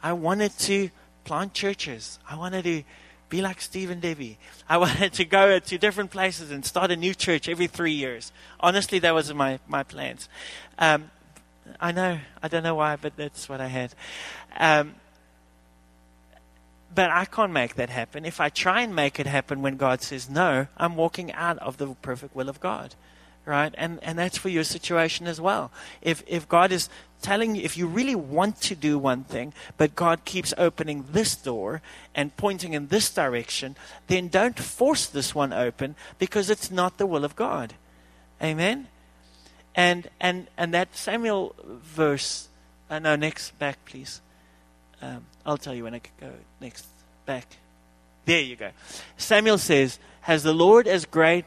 [0.02, 0.90] I wanted to
[1.24, 2.18] plant churches.
[2.28, 2.82] I wanted to
[3.28, 4.38] be like Steve and Debbie.
[4.68, 8.32] I wanted to go to different places and start a new church every three years.
[8.58, 10.28] Honestly, that was my, my plans.
[10.78, 11.10] Um,
[11.80, 13.94] I know, I don't know why, but that's what I had.
[14.58, 14.96] Um,
[16.92, 18.24] but I can't make that happen.
[18.24, 21.76] If I try and make it happen when God says no, I'm walking out of
[21.76, 22.94] the perfect will of God.
[23.46, 23.74] Right?
[23.78, 25.70] And and that's for your situation as well.
[26.02, 26.88] If if God is
[27.22, 31.34] telling you if you really want to do one thing, but God keeps opening this
[31.36, 31.80] door
[32.14, 33.76] and pointing in this direction,
[34.08, 37.74] then don't force this one open because it's not the will of God.
[38.42, 38.88] Amen.
[39.74, 42.48] And and and that Samuel verse
[42.90, 44.20] uh, no next back please.
[45.02, 46.86] Um, I'll tell you when I go next.
[47.26, 47.46] Back.
[48.24, 48.70] There you go.
[49.16, 51.44] Samuel says, Has the Lord as great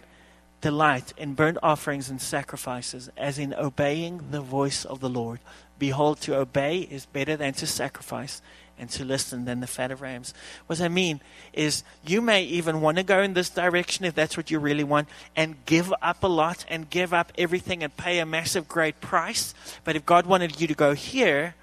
[0.62, 5.40] delight in burnt offerings and sacrifices as in obeying the voice of the Lord?
[5.80, 8.42] Behold, to obey is better than to sacrifice,
[8.78, 10.34] and to listen than the fat of rams.
[10.68, 11.22] What I mean
[11.54, 14.84] is, you may even want to go in this direction if that's what you really
[14.84, 19.00] want, and give up a lot and give up everything and pay a massive, great
[19.02, 19.54] price.
[19.84, 21.56] But if God wanted you to go here,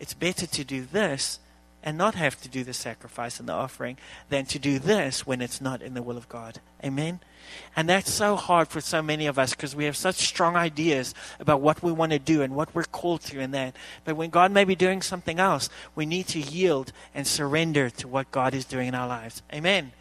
[0.00, 1.38] it's better to do this
[1.82, 3.96] and not have to do the sacrifice and the offering
[4.28, 6.60] than to do this when it's not in the will of God.
[6.84, 7.20] Amen?
[7.74, 11.14] And that's so hard for so many of us because we have such strong ideas
[11.38, 13.76] about what we want to do and what we're called to in that.
[14.04, 18.08] But when God may be doing something else, we need to yield and surrender to
[18.08, 19.42] what God is doing in our lives.
[19.52, 19.92] Amen?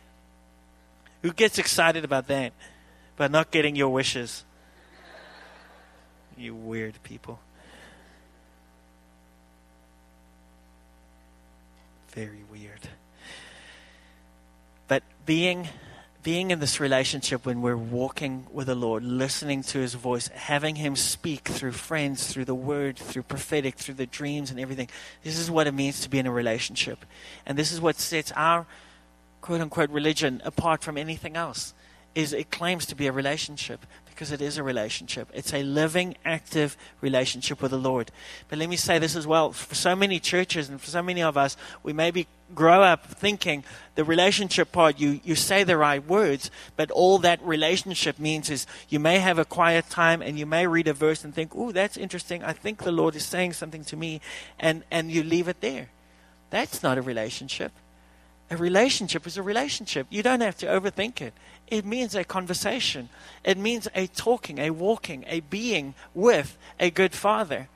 [1.21, 2.53] Who gets excited about that?
[3.15, 4.43] But not getting your wishes?
[6.37, 7.39] You weird people.
[12.11, 12.89] Very weird.
[14.87, 15.67] But being
[16.21, 20.75] being in this relationship when we're walking with the Lord, listening to his voice, having
[20.75, 24.89] him speak through friends, through the word, through prophetic, through the dreams and everything.
[25.23, 27.05] This is what it means to be in a relationship.
[27.45, 28.67] And this is what sets our
[29.41, 31.73] quote unquote religion apart from anything else.
[32.15, 33.85] Is it claims to be a relationship
[34.19, 35.29] because it is a relationship.
[35.33, 38.11] It's a living, active relationship with the Lord.
[38.49, 39.53] But let me say this as well.
[39.53, 43.63] For so many churches and for so many of us, we maybe grow up thinking
[43.95, 48.67] the relationship part, you, you say the right words, but all that relationship means is
[48.89, 51.71] you may have a quiet time and you may read a verse and think, oh,
[51.71, 52.43] that's interesting.
[52.43, 54.19] I think the Lord is saying something to me.
[54.59, 55.91] And, and you leave it there.
[56.49, 57.71] That's not a relationship.
[58.51, 60.07] A relationship is a relationship.
[60.09, 61.33] You don't have to overthink it.
[61.67, 63.09] It means a conversation,
[63.43, 67.67] it means a talking, a walking, a being with a good father.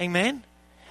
[0.00, 0.42] Amen?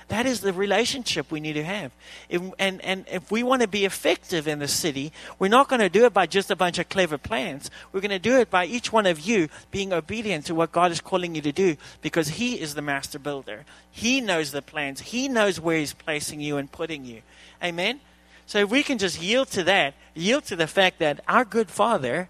[0.07, 1.91] That is the relationship we need to have.
[2.29, 5.79] If, and, and if we want to be effective in the city, we're not going
[5.79, 7.71] to do it by just a bunch of clever plans.
[7.91, 10.91] We're going to do it by each one of you being obedient to what God
[10.91, 13.65] is calling you to do because He is the master builder.
[13.91, 17.21] He knows the plans, He knows where He's placing you and putting you.
[17.63, 17.99] Amen?
[18.45, 21.69] So if we can just yield to that, yield to the fact that our good
[21.69, 22.29] Father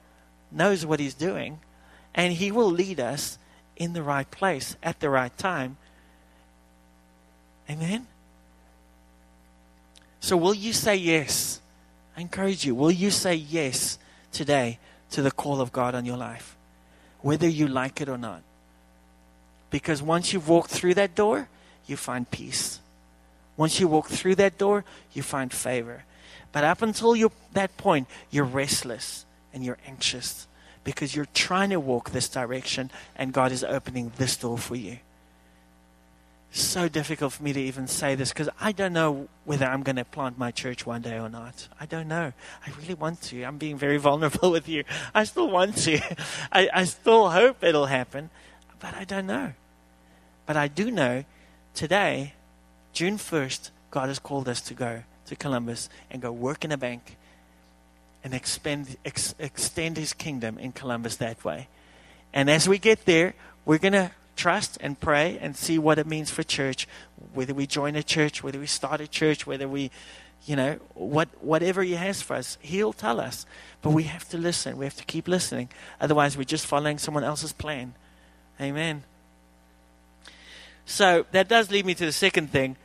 [0.52, 1.60] knows what He's doing,
[2.14, 3.38] and He will lead us
[3.76, 5.78] in the right place at the right time.
[7.70, 8.08] Amen?
[10.20, 11.60] So will you say yes?
[12.16, 13.98] I encourage you, will you say yes
[14.32, 14.80] today
[15.12, 16.56] to the call of God on your life?
[17.22, 18.42] Whether you like it or not.
[19.70, 21.50] Because once you've walked through that door,
[21.88, 22.80] you find peace.
[23.56, 26.04] Once you walk through that door, you find favor.
[26.52, 27.16] But up until
[27.54, 30.48] that point, you're restless and you're anxious
[30.84, 34.98] because you're trying to walk this direction and God is opening this door for you.
[36.56, 39.96] So difficult for me to even say this because I don't know whether I'm going
[39.96, 41.68] to plant my church one day or not.
[41.80, 42.32] I don't know.
[42.66, 43.44] I really want to.
[43.44, 44.84] I'm being very vulnerable with you.
[45.16, 46.00] I still want to.
[46.52, 48.30] I, I still hope it'll happen,
[48.80, 49.54] but I don't know.
[50.46, 51.24] But I do know
[51.74, 52.34] today
[52.94, 56.78] June 1st, God has called us to go to Columbus and go work in a
[56.78, 57.18] bank
[58.24, 61.68] and expend, ex, extend his kingdom in Columbus that way.
[62.34, 63.34] And as we get there,
[63.66, 66.88] we're going to trust and pray and see what it means for church,
[67.34, 69.92] whether we join a church, whether we start a church, whether we,
[70.46, 73.46] you know, what, whatever he has for us, he'll tell us.
[73.82, 74.78] But we have to listen.
[74.78, 75.70] We have to keep listening.
[76.00, 77.94] Otherwise, we're just following someone else's plan.
[78.62, 79.04] Amen.
[80.86, 82.78] So that does lead me to the second thing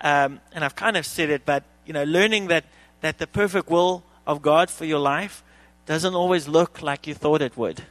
[0.00, 2.64] um, and I've kind of said it, but you know, learning that
[3.00, 5.42] that the perfect will of God for your life
[5.86, 7.84] doesn't always look like you thought it would.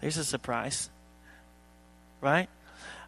[0.00, 0.90] There's a surprise,
[2.20, 2.48] right?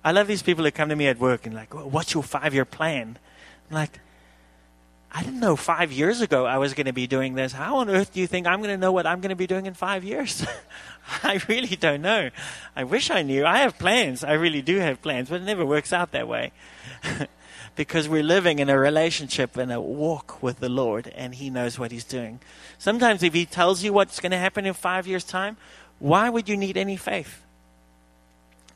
[0.05, 2.23] I love these people that come to me at work and like, well, "What's your
[2.23, 3.19] five-year plan?"
[3.71, 3.99] I'm like,
[5.15, 7.53] I didn't know five years ago I was going to be doing this.
[7.53, 9.47] How on earth do you think I'm going to know what I'm going to be
[9.47, 10.45] doing in five years?
[11.23, 12.31] I really don't know.
[12.75, 13.45] I wish I knew.
[13.45, 14.25] I have plans.
[14.25, 16.53] I really do have plans, but it never works out that way.
[17.75, 21.79] because we're living in a relationship and a walk with the Lord, and He knows
[21.79, 22.41] what He's doing.
[22.79, 25.57] Sometimes, if He tells you what's going to happen in five years' time,
[25.99, 27.43] why would you need any faith?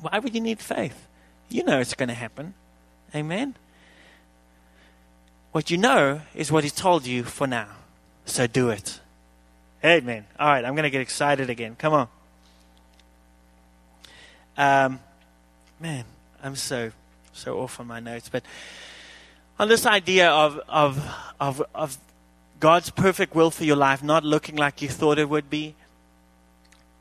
[0.00, 1.06] Why would you need faith?
[1.48, 2.54] You know it's going to happen.
[3.14, 3.54] Amen?
[5.52, 7.68] What you know is what He told you for now.
[8.24, 9.00] So do it.
[9.84, 10.26] Amen.
[10.38, 11.76] All right, I'm going to get excited again.
[11.76, 12.08] Come on.
[14.58, 15.00] Um,
[15.78, 16.04] man,
[16.42, 16.92] I'm so
[17.36, 18.42] so off on my notes, but
[19.58, 21.98] on this idea of, of, of, of
[22.60, 25.74] God's perfect will for your life not looking like you thought it would be,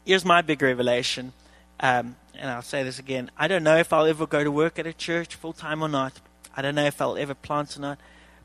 [0.06, 1.34] here's my big revelation.
[1.80, 3.32] Um, and I'll say this again.
[3.38, 5.90] I don't know if I'll ever go to work at a church full time or
[5.90, 6.14] not.
[6.56, 8.00] I don't know if I'll ever plant or not.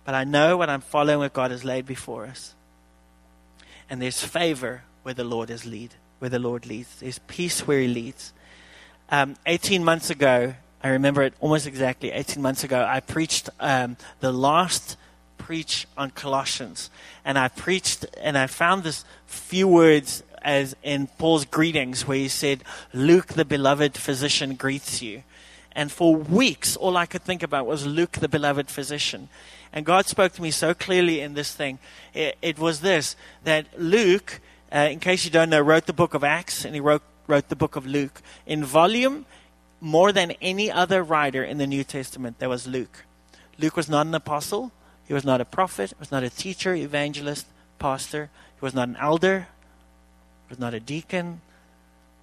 [0.05, 2.55] But I know what I'm following what God has laid before us.
[3.89, 7.01] And there's favor where the Lord is lead, where the Lord leads.
[7.01, 8.33] There's peace where He leads.
[9.11, 12.87] Um, 18 months ago, I remember it almost exactly 18 months ago.
[12.89, 14.97] I preached um, the last
[15.37, 16.91] preach on Colossians,
[17.25, 22.29] and I preached and I found this few words as in Paul's greetings where he
[22.29, 22.65] said,
[22.95, 25.23] "Luke, the beloved physician, greets you."
[25.73, 29.29] And for weeks, all I could think about was Luke, the beloved physician.
[29.73, 31.79] And God spoke to me so clearly in this thing.
[32.13, 33.15] It, it was this
[33.45, 34.41] that Luke,
[34.75, 37.49] uh, in case you don't know, wrote the book of Acts and he wrote, wrote
[37.49, 38.21] the book of Luke.
[38.47, 39.27] In volume,
[39.81, 43.05] more than any other writer in the New Testament, there was Luke.
[43.59, 44.73] Luke was not an apostle,
[45.07, 47.47] he was not a prophet, he was not a teacher, evangelist,
[47.79, 49.49] pastor, he was not an elder,
[50.47, 51.41] he was not a deacon.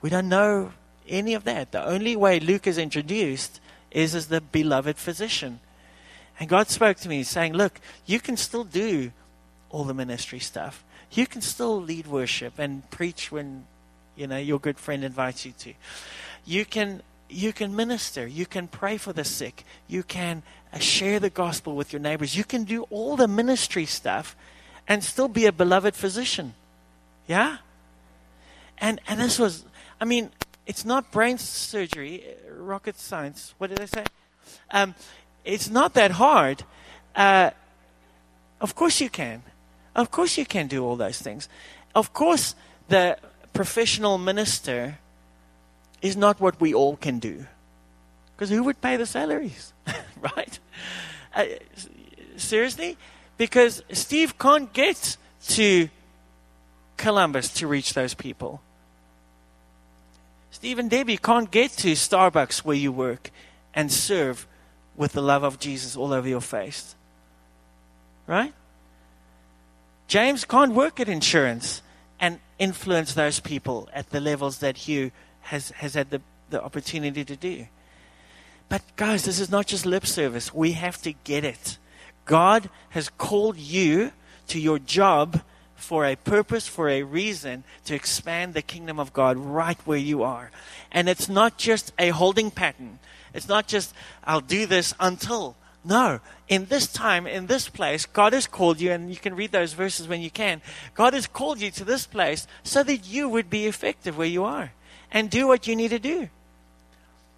[0.02, 0.72] We don't know
[1.08, 1.72] any of that.
[1.72, 3.60] The only way Luke is introduced
[3.92, 5.60] is as the beloved physician.
[6.40, 9.12] And God spoke to me saying, Look, you can still do
[9.70, 10.84] all the ministry stuff.
[11.12, 13.66] You can still lead worship and preach when
[14.16, 15.74] you know your good friend invites you to.
[16.46, 18.26] You can you can minister.
[18.26, 19.64] You can pray for the sick.
[19.88, 22.36] You can uh, share the gospel with your neighbors.
[22.36, 24.36] You can do all the ministry stuff
[24.88, 26.54] and still be a beloved physician.
[27.28, 27.58] Yeah?
[28.78, 29.66] And, and this was,
[30.00, 30.30] I mean,
[30.66, 33.54] it's not brain surgery, uh, rocket science.
[33.58, 34.04] What did I say?
[34.72, 34.96] Um,
[35.44, 36.64] it's not that hard.
[37.16, 37.52] Uh,
[38.62, 39.44] of course you can.
[39.96, 41.50] Of course you can do all those things.
[41.96, 42.56] Of course,
[42.88, 43.18] the
[43.54, 45.00] professional minister
[46.02, 47.46] is not what we all can do.
[48.36, 49.74] Because who would pay the salaries?
[50.22, 50.60] right?
[51.36, 51.46] Uh,
[52.36, 52.98] seriously?
[53.38, 55.18] Because Steve can't get
[55.50, 55.90] to
[56.98, 58.62] Columbus to reach those people.
[60.52, 63.32] Steve and Debbie can't get to Starbucks where you work
[63.74, 64.48] and serve
[64.96, 66.96] with the love of Jesus all over your face.
[68.26, 68.54] Right?
[70.08, 71.82] James can't work at insurance
[72.20, 75.12] and influence those people at the levels that Hugh
[75.48, 77.68] has, has had the, the opportunity to do.
[78.70, 80.54] But, guys, this is not just lip service.
[80.54, 81.78] We have to get it.
[82.26, 84.12] God has called you
[84.50, 85.42] to your job
[85.76, 90.24] for a purpose, for a reason, to expand the kingdom of God right where you
[90.24, 90.52] are.
[90.92, 93.00] And it's not just a holding pattern.
[93.34, 93.94] It's not just,
[94.26, 95.56] I'll do this until.
[95.86, 96.20] No.
[96.50, 99.72] In this time, in this place, God has called you, and you can read those
[99.72, 100.62] verses when you can.
[100.94, 104.44] God has called you to this place so that you would be effective where you
[104.44, 104.74] are
[105.12, 106.30] and do what you need to do.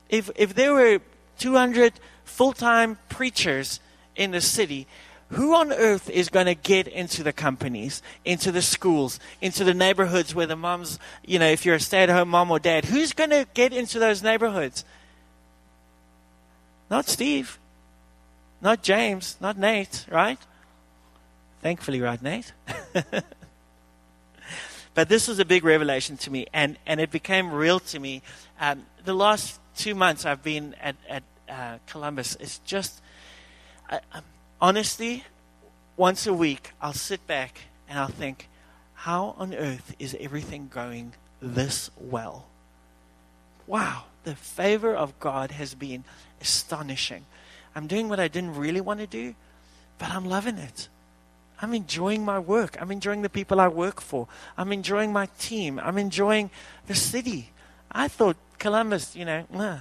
[0.10, 1.00] If, if there were
[1.38, 1.94] 200
[2.26, 3.80] full time preachers
[4.16, 4.88] in the city,
[5.32, 9.74] who on earth is going to get into the companies, into the schools, into the
[9.74, 12.86] neighborhoods where the moms, you know, if you're a stay at home mom or dad,
[12.86, 14.84] who's going to get into those neighborhoods?
[16.90, 17.60] Not Steve,
[18.62, 20.40] not James, not Nate, right?
[21.62, 22.52] Thankfully, right, Nate?
[24.94, 28.22] but this was a big revelation to me, and, and it became real to me.
[28.60, 33.02] Um, the last two months I've been at, at uh, Columbus, it's just.
[33.90, 34.00] I,
[34.62, 35.24] honestly,
[35.98, 38.48] once a week, I'll sit back and I'll think,
[38.94, 42.48] how on earth is everything going this well?
[43.68, 46.04] Wow, the favor of God has been
[46.42, 47.26] astonishing.
[47.76, 49.36] I'm doing what I didn't really want to do,
[49.98, 50.90] but I'm loving it.
[51.62, 52.78] I'm enjoying my work.
[52.80, 54.28] I'm enjoying the people I work for.
[54.58, 55.80] I'm enjoying my team.
[55.84, 56.50] I'm enjoying
[56.88, 57.52] the city.
[57.92, 59.80] I thought Columbus, you know, nah.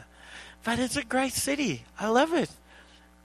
[0.64, 1.84] but it's a great city.
[1.98, 2.50] I love it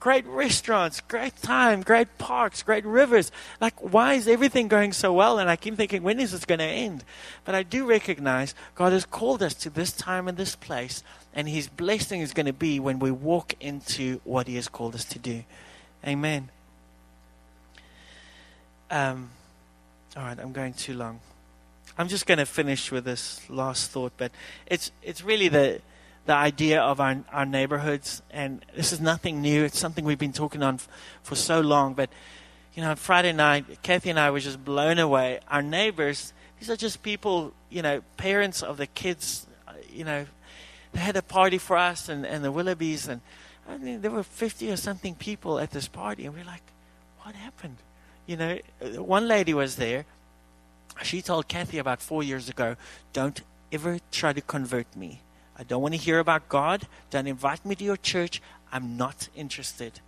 [0.04, 3.32] great restaurants, great time, great parks, great rivers.
[3.62, 5.40] Like, why is everything going so well?
[5.40, 7.06] And I keep thinking, when is this going to end?
[7.46, 11.48] But I do recognize God has called us to this time and this place, and
[11.48, 15.06] His blessing is going to be when we walk into what He has called us
[15.06, 15.46] to do.
[16.06, 16.50] Amen.
[18.94, 19.32] Um,
[20.16, 21.20] all right, I'm going too long.
[21.98, 24.32] I'm just going to finish with this last thought, but
[24.68, 25.82] it's it's really the
[26.28, 28.22] the idea of our, our neighborhoods.
[28.30, 29.64] And this is nothing new.
[29.64, 30.88] It's something we've been talking on f-
[31.24, 31.96] for so long.
[31.96, 32.12] But,
[32.76, 35.40] you know, on Friday night, Kathy and I were just blown away.
[35.48, 40.28] Our neighbors, these are just people, you know, parents of the kids, uh, you know,
[40.92, 43.08] they had a party for us and, and the Willoughbys.
[43.08, 43.22] And
[43.68, 46.28] I mean, there were 50 or something people at this party.
[46.28, 46.62] And we're like,
[47.24, 47.78] what happened?
[48.26, 48.60] You know,
[48.96, 50.06] one lady was there.
[51.02, 52.76] She told Kathy about four years ago,
[53.12, 55.22] don't ever try to convert me
[55.56, 56.88] I don't want to hear about God.
[57.10, 58.42] Don't invite me to your church.
[58.72, 60.00] I'm not interested.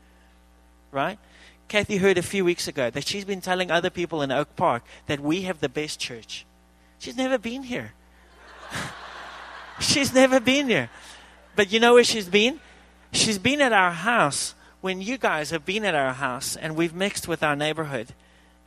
[0.91, 1.20] Right?
[1.68, 4.84] Kathy heard a few weeks ago that she's been telling other people in Oak Park
[5.07, 6.45] that we have the best church.
[6.99, 7.93] She's never been here.
[9.80, 10.89] she's never been here.
[11.55, 12.59] But you know where she's been?
[13.11, 14.55] She's been at our house
[14.86, 18.13] when you guys have been at our house and we've mixed with our neighborhood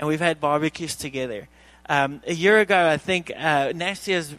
[0.00, 1.46] and we've had barbecues together
[1.88, 4.34] um, a year ago, I think uh, Nastia's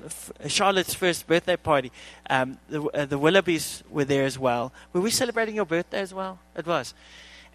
[0.47, 1.93] Charlotte's first birthday party.
[2.29, 4.73] Um, the, uh, the Willoughbys were there as well.
[4.91, 6.39] Were we celebrating your birthday as well?
[6.53, 6.93] It was,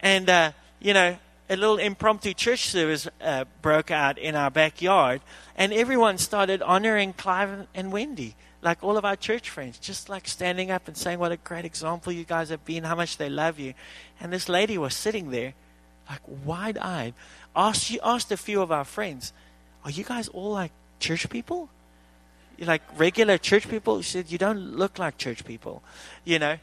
[0.01, 1.19] and uh, you know,
[1.51, 5.21] a little impromptu church service uh, broke out in our backyard,
[5.55, 10.27] and everyone started honoring Clive and Wendy, like all of our church friends, just like
[10.27, 13.29] standing up and saying what a great example you guys have been, how much they
[13.29, 13.75] love you.
[14.19, 15.53] And this lady was sitting there,
[16.09, 17.13] like wide-eyed.
[17.55, 19.33] Asked, she asked a few of our friends
[19.85, 21.69] are you guys all like church people?
[22.57, 24.01] You're like regular church people?
[24.01, 25.83] She said, You don't look like church people,
[26.25, 26.57] you know.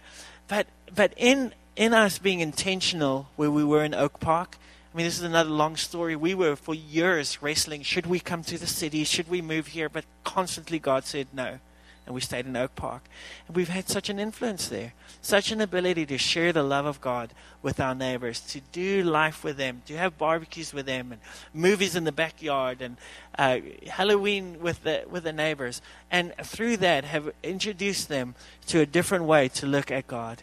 [0.48, 4.58] But but in in us being intentional where we were in Oak Park,
[4.92, 6.16] I mean, this is another long story.
[6.16, 9.04] We were for years wrestling should we come to the city?
[9.04, 9.88] Should we move here?
[9.88, 11.60] But constantly God said no
[12.06, 13.04] and we stayed in Oak Park.
[13.48, 17.00] And we've had such an influence there, such an ability to share the love of
[17.00, 17.32] God
[17.62, 21.22] with our neighbors, to do life with them, to have barbecues with them, and
[21.54, 22.98] movies in the backyard, and
[23.38, 28.36] uh, Halloween with the with the neighbors, and through that have introduced them
[28.68, 30.42] to a different way to look at God,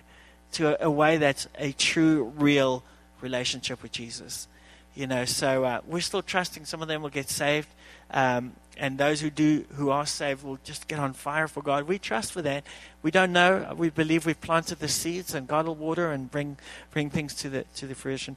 [0.53, 2.85] to a, a way that's a true, real
[3.21, 4.47] relationship with Jesus.
[4.95, 7.69] You know, so uh, we're still trusting some of them will get saved.
[8.11, 11.89] Um, and those who do who are saved will just get on fire for God.
[11.89, 12.65] We trust for that.
[13.03, 13.75] We don't know.
[13.77, 16.57] We believe we've planted the seeds, and God will water and bring
[16.91, 18.37] bring things to the to the fruition.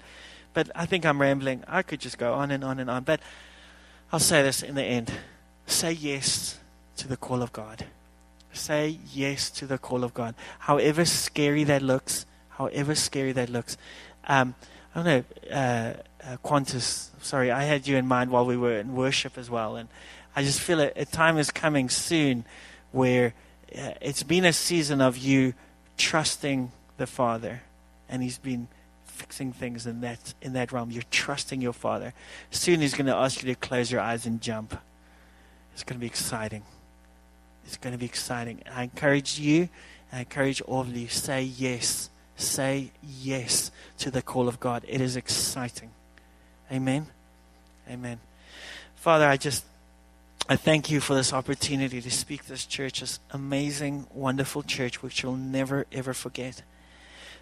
[0.53, 1.63] But I think I'm rambling.
[1.67, 3.03] I could just go on and on and on.
[3.03, 3.21] But
[4.11, 5.11] I'll say this in the end:
[5.65, 6.59] say yes
[6.97, 7.85] to the call of God.
[8.53, 10.35] Say yes to the call of God.
[10.59, 13.77] However scary that looks, however scary that looks.
[14.27, 14.55] Um,
[14.93, 17.09] I don't know, uh, uh, Qantas.
[17.21, 19.87] Sorry, I had you in mind while we were in worship as well, and
[20.35, 22.45] I just feel a, a time is coming soon
[22.91, 23.33] where
[23.75, 25.53] uh, it's been a season of you
[25.97, 27.61] trusting the Father,
[28.09, 28.67] and He's been
[29.05, 30.91] fixing things in that in that realm.
[30.91, 32.13] You're trusting your Father.
[32.49, 34.77] Soon He's going to ask you to close your eyes and jump.
[35.73, 36.63] It's going to be exciting.
[37.65, 38.61] It's going to be exciting.
[38.73, 39.69] I encourage you.
[40.11, 41.07] I encourage all of you.
[41.07, 42.09] Say yes.
[42.35, 44.83] Say yes to the call of God.
[44.87, 45.91] It is exciting.
[46.71, 47.07] Amen.
[47.89, 48.19] Amen.
[48.95, 49.65] Father, I just
[50.51, 55.23] I thank you for this opportunity to speak this church, this amazing, wonderful church, which
[55.23, 56.63] you'll never, ever forget.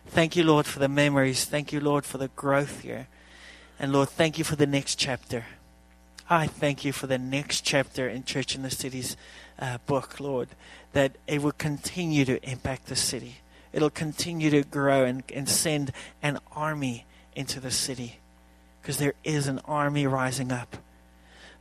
[0.05, 1.45] Thank you, Lord, for the memories.
[1.45, 3.07] Thank you, Lord, for the growth here.
[3.79, 5.45] And Lord, thank you for the next chapter.
[6.29, 9.17] I thank you for the next chapter in Church in the City's
[9.57, 10.49] uh, book, Lord,
[10.93, 13.37] that it will continue to impact the city.
[13.73, 18.19] It'll continue to grow and, and send an army into the city
[18.79, 20.77] because there is an army rising up.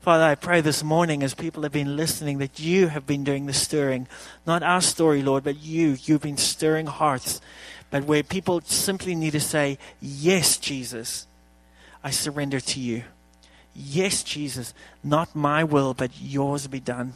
[0.01, 3.47] Father, I pray this morning as people have been listening that you have been doing
[3.47, 4.07] the stirring.
[4.47, 5.97] Not our story, Lord, but you.
[6.05, 7.41] You've been stirring hearts.
[7.91, 11.27] But where people simply need to say, Yes, Jesus,
[12.05, 13.05] I surrender to you.
[13.75, 14.73] Yes, Jesus,
[15.03, 17.15] not my will, but yours be done.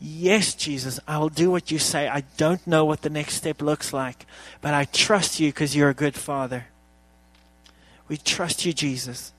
[0.00, 2.08] Yes, Jesus, I will do what you say.
[2.08, 4.24] I don't know what the next step looks like,
[4.62, 6.66] but I trust you because you're a good father.
[8.08, 9.32] We trust you, Jesus.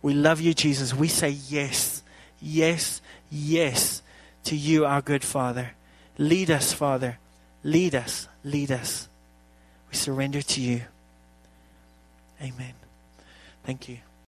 [0.00, 0.94] We love you, Jesus.
[0.94, 2.02] We say yes
[2.40, 4.02] yes, yes
[4.44, 5.72] to you, our good Father.
[6.18, 7.18] Lead us, Father.
[7.62, 9.08] Lead us, lead us.
[9.90, 10.82] We surrender to you.
[12.40, 12.74] Amen.
[13.64, 13.98] Thank you.